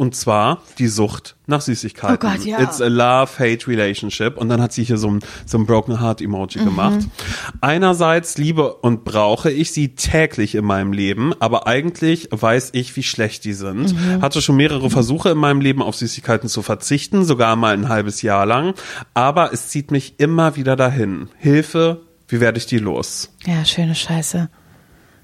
[0.00, 2.16] Und zwar die Sucht nach Süßigkeiten.
[2.16, 2.58] Oh Gott, ja.
[2.58, 4.38] It's a love-hate relationship.
[4.38, 7.00] Und dann hat sie hier so ein, so ein Broken Heart Emoji gemacht.
[7.60, 13.02] Einerseits liebe und brauche ich sie täglich in meinem Leben, aber eigentlich weiß ich, wie
[13.02, 13.94] schlecht die sind.
[14.22, 18.22] Hatte schon mehrere Versuche in meinem Leben auf Süßigkeiten zu verzichten, sogar mal ein halbes
[18.22, 18.72] Jahr lang.
[19.12, 21.28] Aber es zieht mich immer wieder dahin.
[21.36, 23.34] Hilfe, wie werde ich die los?
[23.44, 24.48] Ja, schöne Scheiße.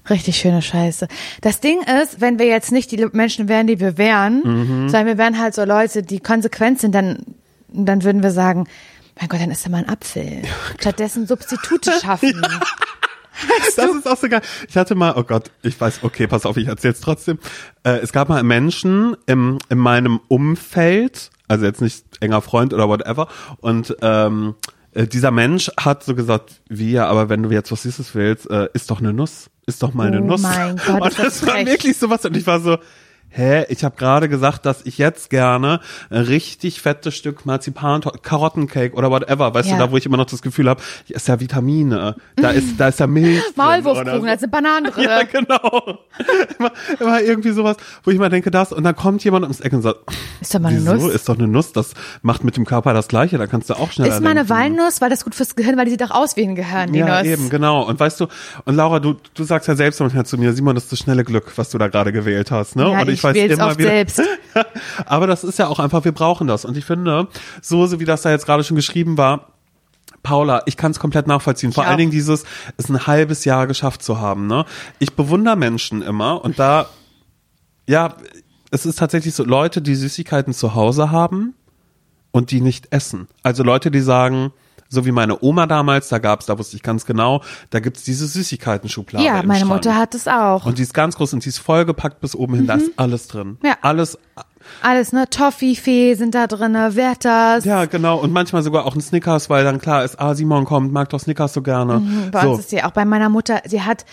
[0.09, 1.07] Richtig schöne Scheiße.
[1.41, 4.89] Das Ding ist, wenn wir jetzt nicht die Menschen wären, die wir wären, Mhm.
[4.89, 7.19] sondern wir wären halt so Leute, die konsequent sind, dann,
[7.67, 8.67] dann würden wir sagen,
[9.19, 10.43] mein Gott, dann ist da mal ein Apfel.
[10.79, 12.41] Stattdessen Substitute schaffen.
[13.75, 14.41] Das ist auch so geil.
[14.67, 17.37] Ich hatte mal, oh Gott, ich weiß, okay, pass auf, ich erzähl's trotzdem.
[17.83, 22.87] Äh, es gab mal Menschen im, in meinem Umfeld, also jetzt nicht enger Freund oder
[22.89, 23.27] whatever,
[23.61, 24.55] und ähm,
[24.97, 28.67] äh, dieser Mensch hat so gesagt, wie aber wenn du jetzt was Süßes willst, äh,
[28.73, 30.41] ist doch eine Nuss, ist doch mal eine Oh Nuss.
[30.41, 31.67] mein Gott, und das das war frech.
[31.67, 32.77] wirklich sowas und ich war so,
[33.37, 38.95] Hä, ich habe gerade gesagt, dass ich jetzt gerne ein richtig fettes Stück Marzipan, Karottencake
[38.95, 39.77] oder whatever, weißt Ja.
[39.77, 42.87] du, da wo ich immer noch das Gefühl habe, ist ja Vitamine, da ist da
[42.87, 43.43] ist ja Milch.
[43.55, 43.93] so.
[43.93, 45.03] da sind Bananen drin.
[45.03, 45.99] Ja, genau.
[46.57, 49.71] immer, immer irgendwie sowas, wo ich mal denke, das und dann kommt jemand ums Eck
[49.73, 49.99] und sagt,
[50.41, 50.93] Ist doch mal eine wieso?
[50.95, 51.13] Nuss.
[51.13, 53.91] Ist doch eine Nuss, das macht mit dem Körper das Gleiche, da kannst du auch
[53.91, 54.49] schneller Ist mal eine.
[54.49, 56.99] Walnuss, weil das gut fürs Gehirn, weil die sieht auch aus wie ein Gehirn, die
[56.99, 57.27] Ja, Nuss.
[57.27, 57.83] eben, genau.
[57.87, 58.25] Und weißt du,
[58.65, 61.23] und Laura, du, du sagst ja selbst manchmal zu mir, Simon, das ist das schnelle
[61.23, 62.89] Glück, was du da gerade gewählt hast, ne?
[62.91, 64.21] Ja, und ich wähl's oft wieder, selbst.
[65.05, 66.65] Aber das ist ja auch einfach, wir brauchen das.
[66.65, 67.27] Und ich finde,
[67.61, 69.47] so, so wie das da jetzt gerade schon geschrieben war,
[70.23, 71.71] Paula, ich kann es komplett nachvollziehen.
[71.71, 71.97] Vor Ich allen.
[71.97, 72.43] Dingen dieses,
[72.77, 74.47] es ein halbes Jahr geschafft zu haben.
[74.47, 74.65] Ne?
[74.99, 76.87] Ich bewundere Menschen immer und da,
[77.87, 78.15] ja,
[78.71, 81.53] es ist tatsächlich so, Leute, die Süßigkeiten zu Hause haben,
[82.37, 83.27] und die nicht essen.
[83.43, 84.51] Also Leute, die sagen,
[84.89, 88.25] so wie meine Oma damals, da gab's, da wusste ich ganz genau, da gibt's diese
[88.27, 89.23] Süßigkeiten-Schublade.
[89.25, 89.71] Ja, meine Schrank.
[89.71, 90.65] Mutter hat es auch.
[90.65, 93.27] Und die ist ganz groß und die ist vollgepackt bis oben hin, da ist alles
[93.27, 93.57] drin.
[93.63, 93.75] Ja.
[93.81, 94.17] Alles,
[94.81, 95.29] Alles, ne?
[95.29, 97.63] Toffifee sind da drinne, Werthers.
[97.63, 98.17] ja, genau.
[98.17, 101.19] Und manchmal sogar auch ein Snickers, weil dann klar ist, ah, Simon kommt, mag doch
[101.19, 101.99] Snickers so gerne.
[101.99, 102.49] Mhm, Bei so.
[102.51, 104.05] uns ist sie auch bei meiner Mutter, sie hat,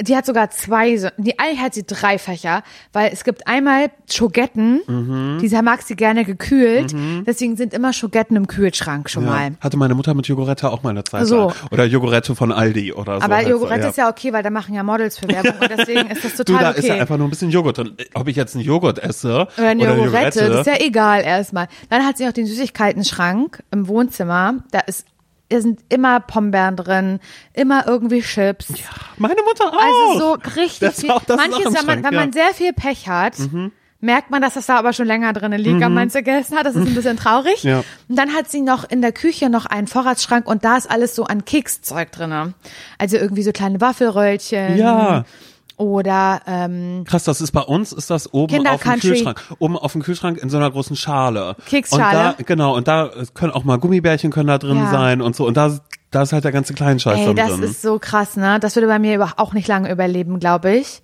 [0.00, 4.80] die hat sogar zwei, die eigentlich hat sie drei Fächer, weil es gibt einmal Schogetten,
[4.86, 5.38] Mhm.
[5.40, 6.94] die mag sie gerne gekühlt,
[7.26, 9.30] deswegen sind immer Schogetten im Kühlschrank schon ja.
[9.30, 9.50] mal.
[9.60, 11.48] Hatte meine Mutter mit Jogurette auch mal eine Zeit So.
[11.48, 11.54] lang.
[11.70, 13.24] Oder Jogurette von Aldi oder so.
[13.24, 16.24] Aber Joghurt ist ja okay, weil da machen ja Models für Werbung und deswegen ist
[16.24, 16.78] das Du, total da okay.
[16.80, 17.96] ist ja einfach nur ein bisschen Joghurt drin.
[18.14, 21.68] Ob ich jetzt einen Joghurt esse oder eine Jogurette, das ist ja egal erstmal.
[21.88, 24.54] Dann hat sie noch den Süßigkeiten-Schrank im Wohnzimmer.
[24.70, 25.06] Da ist,
[25.48, 27.20] da sind immer Pombeeren drin,
[27.52, 28.72] immer irgendwie Chips.
[29.18, 29.78] meine Mutter auch.
[29.78, 31.08] Also so richtig viel.
[31.08, 32.10] Manches, wenn man, wenn ja.
[32.10, 32.16] Mhm.
[32.16, 33.34] man sehr viel Pech hat,
[34.00, 36.66] merkt man, dass das da aber schon länger drinnen liegt, wenn man es gegessen hat.
[36.66, 37.62] Das ist ein bisschen traurig.
[37.62, 37.84] Ja.
[38.08, 41.14] Und dann hat sie noch in der Küche noch einen Vorratsschrank und da ist alles
[41.14, 42.54] so an Kekszeug drinne.
[42.98, 44.76] Also irgendwie so kleine Waffelröllchen.
[44.76, 45.24] Ja.
[45.76, 49.08] Oder ähm, Krass, das ist bei uns, ist das oben Kinder auf dem Country.
[49.08, 49.42] Kühlschrank.
[49.58, 51.56] Oben auf dem Kühlschrank in so einer großen Schale.
[51.66, 52.28] Keksschale.
[52.30, 54.90] Und da, genau, und da können auch mal Gummibärchen können da drin Ja.
[54.90, 55.46] sein und so.
[55.46, 55.76] Und da,
[56.10, 57.62] da ist halt der ganze Kleinscheiß ey, das drin.
[57.64, 58.60] ist so krass, ne?
[58.60, 61.02] Das würde bei mir auch nicht lange überleben, glaube ich.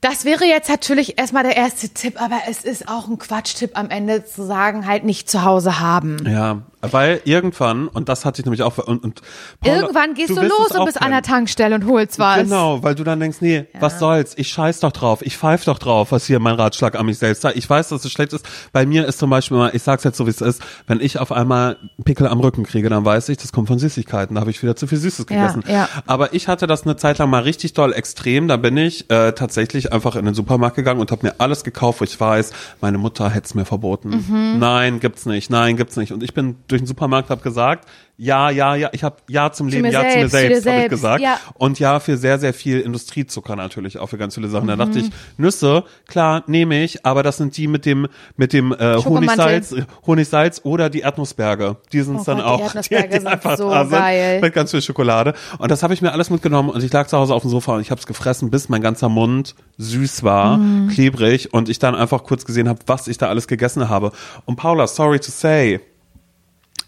[0.00, 3.90] Das wäre jetzt natürlich erstmal der erste Tipp, aber es ist auch ein Quatschtipp am
[3.90, 6.18] Ende zu sagen, halt nicht zu Hause haben.
[6.24, 9.20] ja, weil irgendwann, und das hatte ich nämlich auch, und, und
[9.60, 12.38] Paula, Irgendwann gehst du, wirst los und bist an der Tankstelle und holst was.
[12.38, 15.78] Genau, weil du dann denkst, nee, was soll's, ich scheiß doch drauf, ich pfeif doch
[15.78, 17.56] drauf, was hier mein Ratschlag an mich selbst sagt.
[17.56, 18.46] Ich weiß, dass es schlecht ist.
[18.72, 21.18] Bei mir ist zum Beispiel mal, ich sag's jetzt so, wie es ist, wenn ich
[21.18, 24.50] auf einmal Pickel am Rücken kriege, dann weiß ich, das kommt von Süßigkeiten, da habe
[24.50, 25.64] ich wieder zu viel Süßes Ja, gegessen.
[25.68, 25.88] ja.
[26.06, 29.32] Aber ich hatte das eine Zeit lang mal richtig doll extrem, da bin ich äh,
[29.32, 32.98] tatsächlich einfach in den Supermarkt gegangen und habe mir alles gekauft, wo ich weiß, meine
[32.98, 34.10] Mutter hätte es mir verboten.
[34.28, 34.58] Mhm.
[34.58, 36.12] Nein, gibt's nicht, nein, gibt's nicht.
[36.12, 37.88] Und ich bin durch den Supermarkt, habe gesagt,
[38.20, 40.60] ja, ja, ja, ich habe ja zum Leben, mir ja zu mir selbst, zu dir
[40.60, 41.20] selbst, habe ich gesagt.
[41.22, 41.38] ja.
[41.54, 44.66] Und ja, für sehr, sehr viel Industriezucker natürlich, auch für ganz viele Sachen.
[44.66, 45.04] Da dachte Mhm.
[45.04, 48.96] ich, Nüsse, klar, nehme ich, aber das sind die mit dem, mit dem äh.
[48.96, 49.72] Honigsalz,
[50.04, 51.76] Honigsalz oder die Erdnussberge.
[51.92, 54.40] Die sind Oh dann Gott, die auch, Erdnussberge sind so da geil.
[54.40, 55.34] mit ganz viel Schokolade.
[55.58, 57.76] Und das habe ich mir alles mitgenommen und ich lag zu Hause auf dem Sofa
[57.76, 60.88] und ich habe es gefressen, bis mein ganzer Mund süß war, Mhm.
[60.88, 64.10] klebrig und ich dann einfach kurz gesehen habe, was ich da alles gegessen habe.
[64.44, 65.78] Und Paula, sorry to say,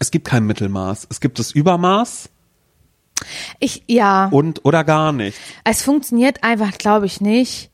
[0.01, 1.07] es gibt kein Mittelmaß.
[1.11, 2.29] Es gibt das Übermaß
[3.59, 5.37] Ich, ja, und oder gar nicht.
[5.63, 7.69] es funktioniert einfach, glaube ich, nicht,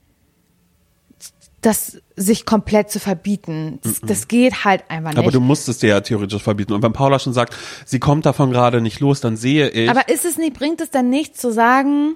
[1.62, 3.80] das sich komplett zu verbieten.
[3.82, 5.20] Das, das geht halt einfach nicht.
[5.20, 6.74] Aber du musst es dir ja theoretisch verbieten.
[6.74, 9.90] Und wenn Paula schon sagt, sie kommt davon gerade nicht los, dann sehe ich.
[9.90, 12.16] Aber ist es nicht, bringt es dann nicht zu sagen,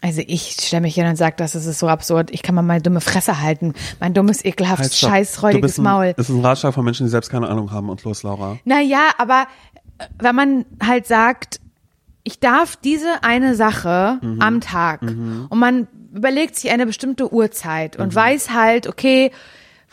[0.00, 2.80] also ich stelle mich hin und sage, das ist so absurd, ich kann mal meine
[2.82, 6.14] dumme Fresse halten, mein dummes, ekelhaftes, scheißräudiges ein, Maul.
[6.16, 7.88] Das ist ein Ratschlag von Menschen, die selbst keine Ahnung haben.
[7.90, 8.56] Und los, Laura.
[8.64, 9.46] Naja, aber
[9.98, 11.60] äh, wenn man halt sagt,
[12.24, 14.40] ich darf diese eine Sache Mhm.
[14.42, 18.04] am Tag und man überlegt sich eine bestimmte Uhrzeit Mhm.
[18.04, 19.30] und weiß halt, okay,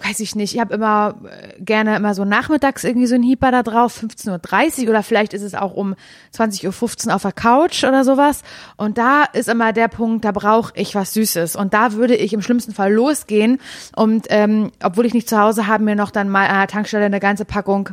[0.03, 3.51] weiß ich nicht, ich habe immer äh, gerne immer so nachmittags irgendwie so ein Hieper
[3.51, 5.95] da drauf, 15.30 Uhr oder vielleicht ist es auch um
[6.35, 8.43] 20.15 Uhr auf der Couch oder sowas.
[8.75, 11.55] Und da ist immer der Punkt, da brauche ich was Süßes.
[11.55, 13.59] Und da würde ich im schlimmsten Fall losgehen
[13.95, 17.05] und ähm, obwohl ich nicht zu Hause habe, mir noch dann mal an der Tankstelle
[17.05, 17.89] eine ganze Packung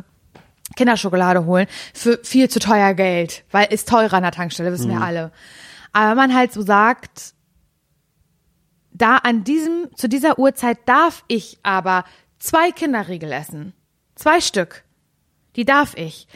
[0.75, 5.01] Kinderschokolade holen für viel zu teuer Geld, weil ist teurer an der Tankstelle, wissen wir
[5.01, 5.31] alle.
[5.93, 7.34] Aber wenn man halt so sagt,
[8.97, 12.05] da an diesem, zu dieser Uhrzeit darf ich aber
[12.39, 13.73] zwei Kinderriegel essen.
[14.15, 14.83] Zwei Stück.
[15.55, 16.27] Die darf ich.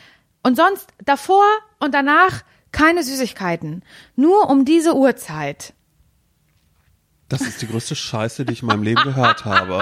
[0.44, 1.44] Und sonst davor
[1.80, 3.84] und danach keine Süßigkeiten.
[4.16, 5.74] Nur um diese Uhrzeit.
[7.30, 9.80] Das ist die größte Scheiße, die ich in meinem Leben gehört habe.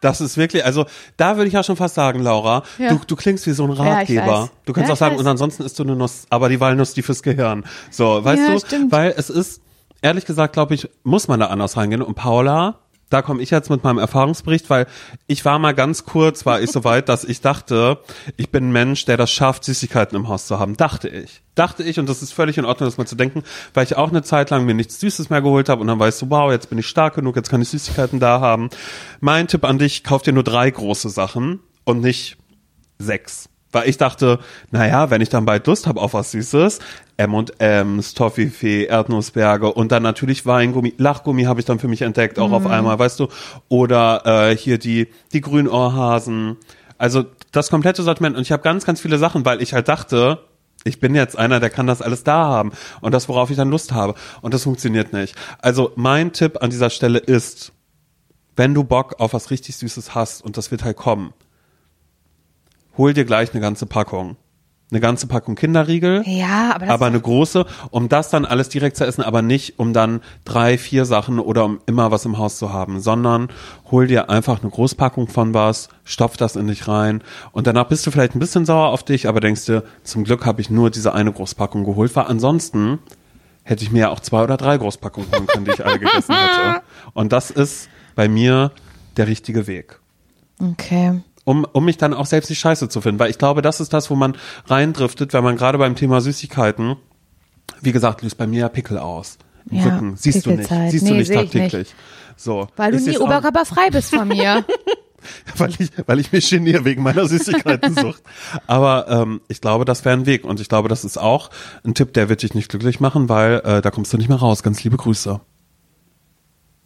[0.00, 2.90] Das ist wirklich, also da würde ich ja schon fast sagen, Laura, Ja.
[2.90, 4.42] du, du klingst wie so ein Ratgeber.
[4.44, 4.50] weiß.
[4.64, 5.20] du kannst Ja, auch sagen, weiß.
[5.20, 7.64] und ansonsten isst du eine Nuss, aber die Walnuss, die fürs Gehirn.
[7.90, 8.60] So, weißt Ja, du?
[8.60, 8.92] stimmt.
[8.92, 9.60] Weil es ist,
[10.02, 12.02] ehrlich gesagt, glaube ich, muss man da anders reingehen.
[12.02, 12.78] Und Paula,
[13.10, 14.86] da komme ich jetzt mit meinem Erfahrungsbericht, weil
[15.26, 17.98] ich war mal ganz kurz, war ich so weit, dass ich dachte,
[18.36, 20.76] ich bin ein Mensch, der das schafft, Süßigkeiten im Haus zu haben.
[20.76, 21.42] Dachte ich.
[21.54, 23.42] Dachte ich, und das ist völlig in Ordnung, das mal zu denken,
[23.74, 26.22] weil ich auch eine Zeit lang mir nichts Süßes mehr geholt habe und dann weißt
[26.22, 28.68] du, wow, jetzt bin ich stark genug, jetzt kann ich Süßigkeiten da haben.
[29.20, 32.36] Mein Tipp an dich, kauf dir nur drei große Sachen und nicht
[32.98, 33.48] sechs.
[33.70, 34.38] Weil ich dachte,
[34.70, 36.78] naja, wenn ich dann bald Lust habe auf was Süßes,
[37.18, 42.52] M&M's, Toffifee, Erdnussberge und dann natürlich Weingummi, Lachgummi habe ich dann für mich entdeckt, auch
[42.52, 43.28] auf einmal, weißt du,
[43.68, 46.56] oder äh, hier die die Grünohrhasen.
[46.96, 48.36] Also das komplette Sortiment.
[48.36, 50.40] Und ich habe ganz ganz viele Sachen, weil ich halt dachte,
[50.84, 52.72] ich bin jetzt einer, der kann das alles da haben.
[53.00, 54.14] Und das worauf ich dann Lust habe.
[54.40, 55.34] Und das funktioniert nicht.
[55.58, 57.72] Also mein Tipp an dieser Stelle ist,
[58.56, 61.32] wenn du Bock auf was richtig Süßes hast und das wird halt kommen,
[62.98, 64.36] hol dir gleich eine ganze Packung.
[64.90, 66.22] Eine ganze Packung Kinderriegel.
[66.24, 69.78] Ja, aber das aber eine große, um das dann alles direkt zu essen, aber nicht
[69.78, 73.48] um dann drei, vier Sachen oder um immer was im Haus zu haben, sondern
[73.90, 78.06] hol dir einfach eine Großpackung von was, stopf das in dich rein und danach bist
[78.06, 80.88] du vielleicht ein bisschen sauer auf dich, aber denkst dir, zum Glück habe ich nur
[80.88, 82.98] diese eine Großpackung geholt, weil ansonsten
[83.64, 86.34] hätte ich mir ja auch zwei oder drei Großpackungen holen können, die ich alle gegessen
[86.34, 86.82] hätte.
[87.12, 88.72] Und das ist bei mir
[89.18, 90.00] der richtige Weg
[90.60, 91.20] okay.
[91.48, 93.18] Um, um mich dann auch selbst nicht scheiße zu finden.
[93.18, 96.96] Weil ich glaube, das ist das, wo man reindriftet, wenn man gerade beim Thema Süßigkeiten,
[97.80, 99.38] wie gesagt, löst bei mir ja Pickel aus.
[99.70, 100.16] Im Ja, Rücken.
[100.16, 100.68] Siehst du nicht.
[100.90, 101.94] Siehst Nee, du nicht tagtäglich.
[102.36, 102.68] So.
[102.76, 104.64] Weil du nie auch- oberkörperfrei bist von mir.
[105.56, 108.22] weil ich, weil ich mich geniere wegen meiner Süßigkeitensucht.
[108.66, 110.44] Aber ähm, ich glaube, das wäre ein Weg.
[110.44, 111.50] Und ich glaube, das ist auch
[111.84, 114.38] ein Tipp, der wird dich nicht glücklich machen, weil äh, da kommst du nicht mehr
[114.38, 114.62] raus.
[114.62, 115.40] Ganz liebe Grüße.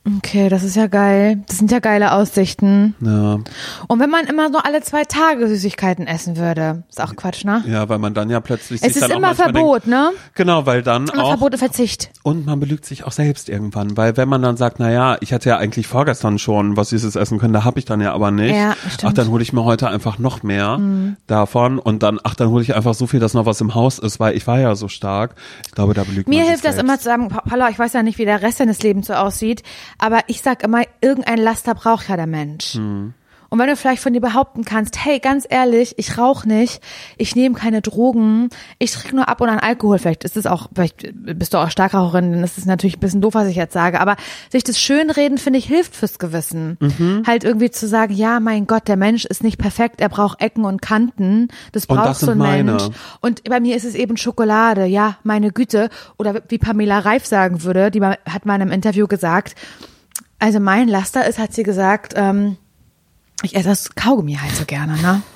[0.05, 1.45] Okay, das ist ja geil.
[1.47, 2.97] Das sind ja geile Aussichten.
[3.01, 3.39] Ja,
[3.87, 7.63] Und wenn man immer nur alle zwei Tage Süßigkeiten essen würde, ist auch Quatsch, ne?
[7.69, 10.11] ja weil man dann ja plötzlich Es ist immer Verbot, ne?
[10.13, 12.11] Denkt, genau, weil dann Immer auch Verbot und Verzicht.
[12.25, 15.33] Und man belügt sich auch selbst irgendwann, weil wenn man dann sagt, na ja, ich
[15.33, 18.33] hatte ja eigentlich vorgestern schon was Süßes essen können, da habe ich dann ja aber
[18.33, 18.57] nicht.
[18.57, 19.03] Ja, stimmt.
[19.03, 19.09] Mhm.
[19.09, 20.81] Ach, dann hole ich mir heute einfach noch mehr
[21.29, 24.01] davon und dann, ach, dann hole ich einfach so viel, dass noch was im Haus
[24.01, 25.37] ist, weil ich war ja so stark.
[25.67, 26.89] Ich glaube, da belügt Mir man hilft sich das selbst.
[26.89, 29.63] immer zu sagen, Paula, ich weiß ja nicht, wie der Rest deines Lebens so aussieht,
[30.03, 32.75] aber ich sag immer, irgendein Laster braucht ja der Mensch.
[32.75, 33.15] Hm.
[33.53, 36.81] Und wenn du vielleicht von dir behaupten kannst, hey, ganz ehrlich, ich rauche nicht,
[37.19, 40.71] ich nehme keine Drogen, ich trinke nur ab und an Alkohol, vielleicht ist es auch,
[40.75, 43.75] vielleicht bist du auch Starkraucherin, dann ist es natürlich ein bisschen doof, was ich jetzt
[43.75, 44.17] sage, aber
[44.51, 46.79] sich das Schönreden, finde ich, hilft fürs Gewissen.
[46.81, 47.25] Mhm.
[47.27, 50.65] Halt irgendwie zu sagen, ja, mein Gott, der Mensch ist nicht perfekt, er braucht Ecken
[50.65, 52.65] und Kanten, das braucht das so ein meine.
[52.73, 52.89] Mensch.
[53.21, 55.91] Und bei mir ist es eben Schokolade, ja, meine Güte.
[56.17, 59.57] Oder wie Pamela Reif sagen würde, die hat mal in einem Interview gesagt,
[60.43, 62.57] also mein Laster ist, hat sie gesagt, ähm,
[63.43, 65.23] ich esse das Kaugummi halt so gerne, ne?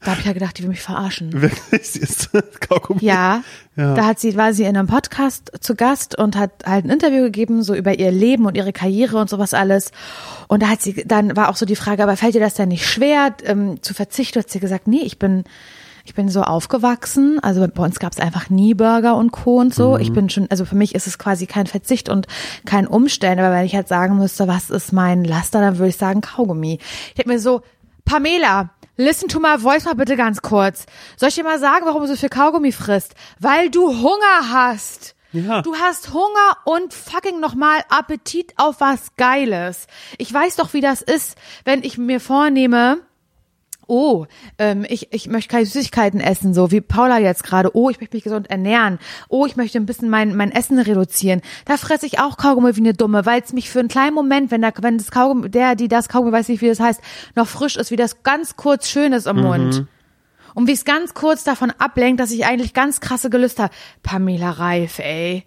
[0.00, 1.32] Da habe ich ja gedacht, die will mich verarschen.
[1.42, 3.00] Wirklich, sie ist Kaugummi.
[3.02, 3.42] Ja,
[3.74, 3.94] Ja.
[3.94, 7.22] da hat sie, war sie in einem Podcast zu Gast und hat halt ein Interview
[7.24, 9.90] gegeben, so über ihr Leben und ihre Karriere und sowas alles.
[10.46, 12.68] Und da hat sie, dann war auch so die Frage, aber fällt dir das denn
[12.68, 14.38] nicht schwer, ähm, zu verzichten?
[14.38, 15.42] Hat sie gesagt, nee, ich bin,
[16.06, 17.40] ich bin so aufgewachsen.
[17.42, 19.58] Also bei uns gab es einfach nie Burger und Co.
[19.58, 19.98] und so.
[19.98, 22.28] Ich bin schon, also für mich ist es quasi kein Verzicht und
[22.64, 23.40] kein Umstellen.
[23.40, 26.78] Aber wenn ich halt sagen müsste, was ist mein Laster, dann würde ich sagen Kaugummi.
[27.12, 27.62] Ich hätte mir so,
[28.04, 30.86] Pamela, listen to my voice mal bitte ganz kurz.
[31.16, 33.16] Soll ich dir mal sagen, warum du so viel Kaugummi frisst?
[33.40, 35.16] Weil du Hunger hast.
[35.32, 35.60] Ja.
[35.62, 39.88] Du hast Hunger und fucking nochmal Appetit auf was Geiles.
[40.18, 42.98] Ich weiß doch, wie das ist, wenn ich mir vornehme,
[43.88, 44.26] Oh,
[44.58, 47.70] ähm, ich, ich möchte keine Süßigkeiten essen, so wie Paula jetzt gerade.
[47.74, 48.98] Oh, ich möchte mich gesund ernähren.
[49.28, 51.40] Oh, ich möchte ein bisschen mein, mein Essen reduzieren.
[51.66, 54.50] Da fresse ich auch Kaugummi wie eine Dumme, weil es mich für einen kleinen Moment,
[54.50, 57.00] wenn da, wenn das Kaugummi, der, die das Kaugummi, weiß nicht, wie das heißt,
[57.36, 59.86] noch frisch ist, wie das ganz kurz schön ist im Mund.
[60.54, 63.74] Und wie es ganz kurz davon ablenkt, dass ich eigentlich ganz krasse Gelüste habe.
[64.02, 65.44] Pamela Reif, ey.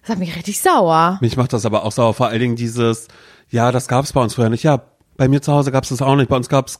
[0.00, 1.18] Das hat mich richtig sauer.
[1.20, 2.14] Mich macht das aber auch sauer.
[2.14, 3.08] Vor allen Dingen dieses,
[3.50, 4.62] ja, das gab es bei uns früher nicht.
[4.62, 4.82] Ja,
[5.16, 6.28] bei mir zu Hause gab es das auch nicht.
[6.28, 6.78] Bei uns gab es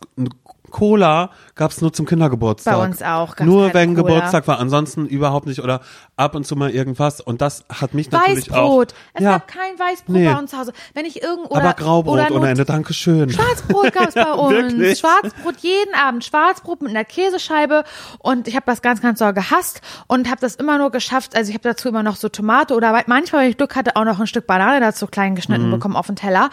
[0.76, 2.76] Cola, gab es nur zum Kindergeburtstag.
[2.76, 4.06] Bei uns auch gab's Nur wenn Cola.
[4.08, 5.62] Geburtstag war, ansonsten überhaupt nicht.
[5.62, 5.80] Oder
[6.16, 7.22] ab und zu mal irgendwas.
[7.22, 8.92] Und das hat mich natürlich Weißbrot.
[8.92, 8.96] auch.
[9.14, 10.26] Es ja, gab kein Weißbrot Nee.
[10.30, 10.74] bei uns zu Hause.
[10.92, 13.30] Wenn ich irgendwo oder, aber Graubrot oder ohne Ende, Dankeschön.
[13.30, 14.52] Schwarzbrot gab's bei uns.
[14.52, 14.98] Wirklich?
[14.98, 16.24] Schwarzbrot jeden Abend.
[16.26, 17.84] Schwarzbrot mit einer Käsescheibe.
[18.18, 21.34] Und ich habe das ganz, ganz doll gehasst und habe das immer nur geschafft.
[21.36, 24.04] Also ich habe dazu immer noch so Tomate oder manchmal, wenn ich Glück hatte, auch
[24.04, 25.36] noch ein Stück Banane dazu klein Mhm.
[25.36, 26.50] geschnitten bekommen auf den Teller.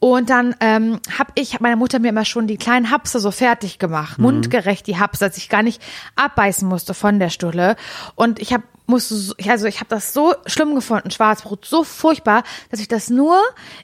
[0.00, 3.30] Und dann ähm, habe ich, hat meine Mutter mir immer schon die kleinen Hapse so
[3.30, 4.18] fertig gemacht.
[4.18, 4.24] Mhm.
[4.24, 5.82] Mundgerecht die Hapse, dass ich gar nicht
[6.16, 7.76] abbeißen musste von der Stulle.
[8.14, 12.80] Und ich habe musste also ich habe das so schlimm gefunden, Schwarzbrot, so furchtbar, dass
[12.80, 13.38] ich das nur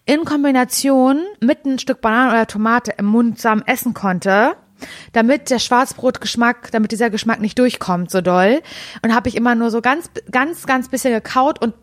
[0.04, 4.56] in Kombination mit ein Stück Banane oder Tomate im Mund zusammen essen konnte,
[5.12, 8.60] damit der Schwarzbrotgeschmack, damit dieser Geschmack nicht durchkommt so doll.
[9.02, 11.74] Und habe ich immer nur so ganz, ganz, ganz bisschen gekaut und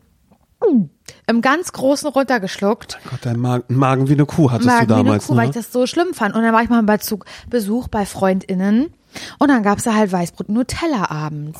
[1.27, 2.99] im ganz großen runtergeschluckt.
[3.09, 5.45] Gott, dein Magen, Magen wie eine Kuh hattest Magen du wie eine damals, Kuh, weil
[5.45, 5.49] ne?
[5.49, 6.35] ich das so schlimm fand.
[6.35, 8.93] Und dann war ich mal bei Zug Besuch bei FreundInnen
[9.39, 11.59] und dann gab's da halt Weißbrot Nutella abends.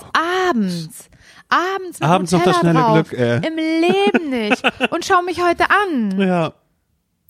[0.50, 1.10] Abends.
[1.50, 3.10] Abends mit Abends noch Nutella das schnelle drauf.
[3.10, 3.48] Glück, ey.
[3.48, 4.64] Im Leben nicht.
[4.92, 6.20] Und schau mich heute an.
[6.20, 6.54] Ja.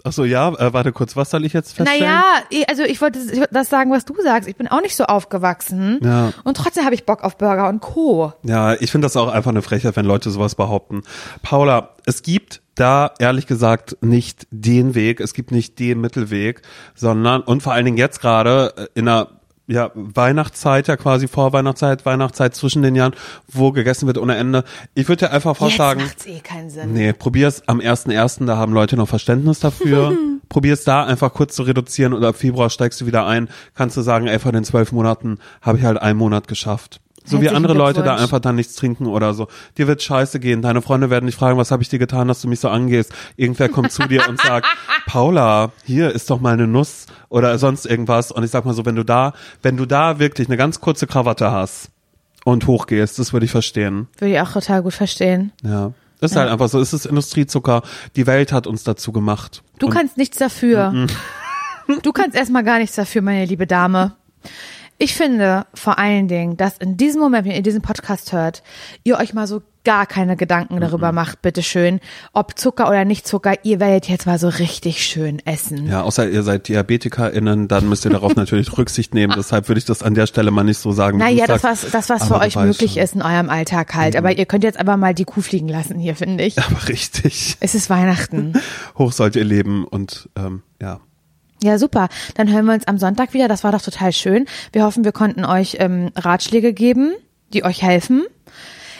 [0.05, 2.05] Ach so, ja, äh, warte kurz, was soll ich jetzt feststellen?
[2.05, 3.19] Naja, eh, also ich wollte
[3.51, 4.49] das sagen, was du sagst.
[4.49, 5.99] Ich bin auch nicht so aufgewachsen.
[6.03, 6.33] Ja.
[6.43, 8.33] Und trotzdem habe ich Bock auf Burger und Co.
[8.43, 11.03] Ja, ich finde das auch einfach eine Frechheit, wenn Leute sowas behaupten.
[11.41, 16.63] Paula, es gibt da ehrlich gesagt nicht den Weg, es gibt nicht den Mittelweg,
[16.95, 19.29] sondern und vor allen Dingen jetzt gerade äh, in einer
[19.73, 23.13] ja, Weihnachtszeit, ja quasi Vorweihnachtszeit, Weihnachtszeit zwischen den Jahren,
[23.47, 24.63] wo gegessen wird ohne Ende.
[24.93, 26.93] Ich würde dir einfach vorschlagen, Jetzt macht's eh keinen Sinn.
[26.93, 30.15] nee, probier's am 1.1., da haben Leute noch Verständnis dafür.
[30.49, 33.97] probier es da einfach kurz zu reduzieren und ab Februar steigst du wieder ein, kannst
[33.97, 37.01] du sagen, ey, von den zwölf Monaten habe ich halt einen Monat geschafft.
[37.25, 39.47] So wie andere Leute da einfach dann nichts trinken oder so.
[39.77, 40.61] Dir wird scheiße gehen.
[40.61, 43.13] Deine Freunde werden dich fragen, was habe ich dir getan, dass du mich so angehst.
[43.37, 44.67] Irgendwer kommt zu dir und sagt,
[45.05, 48.31] Paula, hier ist doch mal eine Nuss oder sonst irgendwas.
[48.31, 51.07] Und ich sag mal so, wenn du da, wenn du da wirklich eine ganz kurze
[51.07, 51.89] Krawatte hast
[52.43, 54.07] und hochgehst, das würde ich verstehen.
[54.17, 55.51] Würde ich auch total gut verstehen.
[55.63, 55.93] Ja.
[56.23, 56.79] Ist halt einfach so.
[56.79, 57.81] Es ist Industriezucker.
[58.15, 59.61] Die Welt hat uns dazu gemacht.
[59.79, 61.07] Du kannst nichts dafür.
[62.01, 64.15] Du kannst erstmal gar nichts dafür, meine liebe Dame.
[65.03, 68.63] Ich finde vor allen Dingen, dass in diesem Moment, wenn ihr diesen Podcast hört,
[69.03, 71.99] ihr euch mal so gar keine Gedanken darüber macht, bitteschön,
[72.31, 75.87] ob Zucker oder nicht Zucker, ihr werdet jetzt mal so richtig schön essen.
[75.89, 79.33] Ja, außer ihr seid DiabetikerInnen, dann müsst ihr darauf natürlich Rücksicht nehmen.
[79.35, 81.17] Deshalb würde ich das an der Stelle mal nicht so sagen.
[81.17, 83.01] Naja, das was, das was für euch möglich schon.
[83.01, 83.03] Mhm.
[83.03, 84.15] ist in eurem Alltag halt.
[84.15, 86.57] Aber ihr könnt jetzt aber mal die Kuh fliegen lassen hier, finde ich.
[86.63, 87.57] Aber richtig.
[87.59, 88.53] Es ist Weihnachten.
[88.97, 91.01] Hoch sollt ihr leben und ähm, ja.
[91.63, 92.09] Ja, super.
[92.35, 93.47] Dann hören wir uns am Sonntag wieder.
[93.47, 94.45] Das war doch total schön.
[94.73, 97.13] Wir hoffen, wir konnten euch ähm, Ratschläge geben,
[97.53, 98.23] die euch helfen.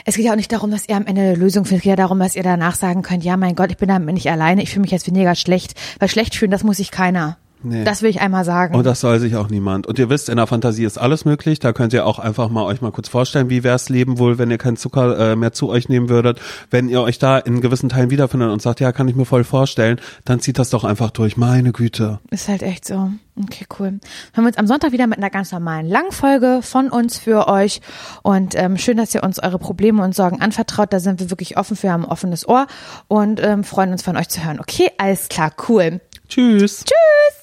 [0.05, 1.79] Es geht ja auch nicht darum, dass ihr am Ende eine Lösung findet.
[1.79, 4.13] Es geht ja darum, dass ihr danach sagen könnt, ja, mein Gott, ich bin damit
[4.13, 4.63] nicht alleine.
[4.63, 5.73] Ich fühle mich jetzt weniger schlecht.
[5.99, 7.37] Weil schlecht fühlen, das muss sich keiner.
[7.63, 7.83] Nee.
[7.83, 8.75] Das will ich einmal sagen.
[8.75, 9.87] Und das soll sich auch niemand.
[9.87, 11.59] Und ihr wisst, in der Fantasie ist alles möglich.
[11.59, 14.51] Da könnt ihr auch einfach mal euch mal kurz vorstellen, wie wär's Leben wohl, wenn
[14.51, 16.39] ihr keinen Zucker äh, mehr zu euch nehmen würdet.
[16.69, 19.43] Wenn ihr euch da in gewissen Teilen wiederfindet und sagt, ja, kann ich mir voll
[19.43, 21.37] vorstellen, dann zieht das doch einfach durch.
[21.37, 22.19] Meine Güte.
[22.29, 23.11] Ist halt echt so.
[23.35, 23.99] Okay, cool.
[24.33, 27.81] Hören wir uns am Sonntag wieder mit einer ganz normalen Langfolge von uns für euch.
[28.21, 30.93] Und ähm, schön, dass ihr uns eure Probleme und Sorgen anvertraut.
[30.93, 32.67] Da sind wir wirklich offen für, haben ein offenes Ohr
[33.07, 34.59] und ähm, freuen uns von euch zu hören.
[34.59, 35.99] Okay, alles klar, cool.
[36.29, 36.83] Tschüss.
[36.85, 37.42] Tschüss.